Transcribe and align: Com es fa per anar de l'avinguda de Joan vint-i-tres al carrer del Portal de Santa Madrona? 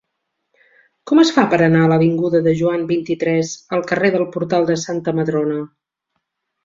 Com 1.09 1.19
es 1.23 1.31
fa 1.35 1.43
per 1.51 1.59
anar 1.65 1.83
de 1.83 1.91
l'avinguda 1.91 2.41
de 2.47 2.53
Joan 2.61 2.87
vint-i-tres 2.93 3.51
al 3.77 3.85
carrer 3.93 4.11
del 4.17 4.27
Portal 4.37 4.67
de 4.71 4.79
Santa 4.89 5.15
Madrona? 5.21 5.61